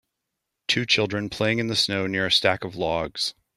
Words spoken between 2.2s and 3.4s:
a stack of logs.